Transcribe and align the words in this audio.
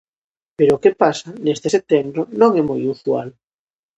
Pero 0.57 0.71
o 0.73 0.81
que 0.83 0.97
pasa 1.01 1.29
neste 1.45 1.67
setembro 1.75 2.21
non 2.39 2.51
é 2.61 2.63
moi 2.69 2.81
usual. 2.95 3.29